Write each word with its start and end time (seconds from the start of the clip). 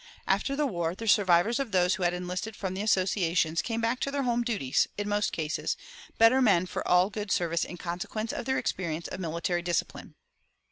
After 0.27 0.55
the 0.55 0.65
war 0.65 0.95
the 0.95 1.07
survivors 1.07 1.59
of 1.59 1.71
those 1.71 1.93
who 1.93 2.01
had 2.01 2.11
enlisted 2.15 2.55
from 2.55 2.73
the 2.73 2.81
Associations 2.81 3.61
came 3.61 3.81
back 3.81 3.99
to 3.99 4.09
their 4.09 4.23
home 4.23 4.41
duties, 4.41 4.87
in 4.97 5.07
most 5.07 5.31
cases, 5.31 5.77
better 6.17 6.41
men 6.41 6.65
for 6.65 6.87
all 6.87 7.11
good 7.11 7.29
service 7.29 7.63
in 7.63 7.77
consequence 7.77 8.33
of 8.33 8.45
their 8.45 8.57
experience 8.57 9.07
of 9.07 9.19
military 9.19 9.61
discipline. 9.61 10.15